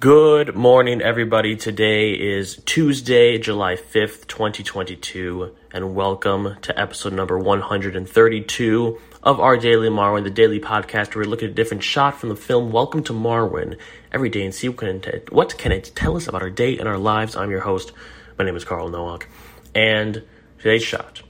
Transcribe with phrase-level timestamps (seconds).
[0.00, 1.56] Good morning, everybody.
[1.56, 9.90] Today is Tuesday, July 5th, 2022, and welcome to episode number 132 of our Daily
[9.90, 13.02] Marwen, the daily podcast where we look at a different shot from the film Welcome
[13.04, 13.76] to Marwen
[14.10, 16.78] every day and see what can, it, what can it tell us about our day
[16.78, 17.36] and our lives.
[17.36, 17.92] I'm your host.
[18.38, 19.28] My name is Carl Nowak.
[19.74, 20.22] And
[20.56, 21.20] today's shot,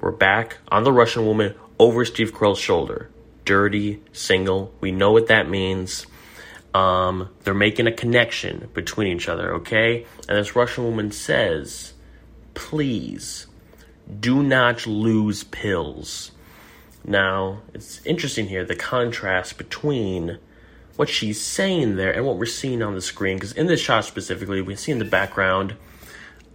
[0.00, 3.10] we're back on the Russian woman over Steve Carell's shoulder.
[3.44, 4.72] Dirty, single.
[4.80, 6.06] We know what that means
[6.74, 10.04] um, they're making a connection between each other, okay?
[10.28, 11.94] And this Russian woman says,
[12.54, 13.46] please
[14.20, 16.32] do not lose pills.
[17.06, 20.38] Now, it's interesting here the contrast between
[20.96, 23.36] what she's saying there and what we're seeing on the screen.
[23.36, 25.76] Because in this shot specifically, we see in the background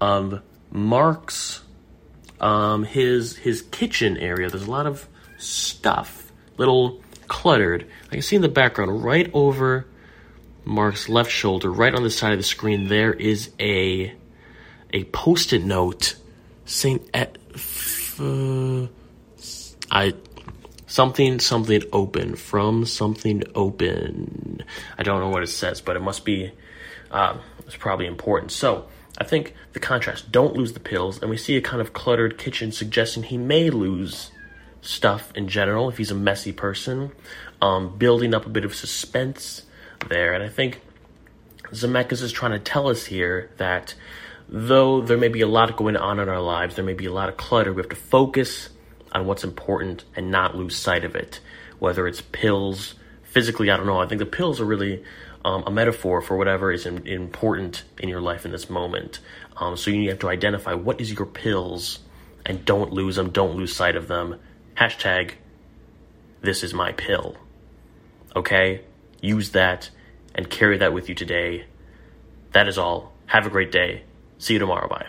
[0.02, 1.62] of Mark's
[2.40, 4.50] um, his his kitchen area.
[4.50, 7.86] There's a lot of stuff, little cluttered.
[8.08, 9.88] I can see in the background right over
[10.70, 14.14] Mark's left shoulder, right on the side of the screen, there is a
[14.92, 16.16] a post-it note
[16.66, 18.88] saying f- uh,
[19.92, 20.14] I
[20.86, 24.64] something something open from something open.
[24.98, 26.52] I don't know what it says, but it must be
[27.12, 28.52] uh, it's probably important.
[28.52, 31.94] So I think the contrast: don't lose the pills, and we see a kind of
[31.94, 34.32] cluttered kitchen suggesting he may lose
[34.82, 37.12] stuff in general if he's a messy person,
[37.62, 39.64] um, building up a bit of suspense
[40.08, 40.34] there.
[40.34, 40.82] And I think
[41.72, 43.96] Zemeckis is trying to tell us here that
[44.48, 47.14] though there may be a lot going on in our lives, there may be a
[47.14, 48.70] lot of clutter, we have to focus
[49.12, 51.40] on what's important and not lose sight of it.
[51.80, 54.00] Whether it's pills, physically, I don't know.
[54.00, 55.04] I think the pills are really
[55.46, 59.20] um, a metaphor for whatever is in, important in your life in this moment.
[59.58, 62.00] Um, so you have to identify what is your pills
[62.46, 64.40] and don't lose them, don't lose sight of them.
[64.76, 65.34] Hashtag,
[66.42, 67.36] this is my pill.
[68.36, 68.82] Okay?
[69.22, 69.90] Use that
[70.36, 71.66] and carry that with you today.
[72.52, 73.14] That is all.
[73.28, 74.04] Have a great day.
[74.38, 74.88] See you tomorrow.
[74.88, 75.08] Bye.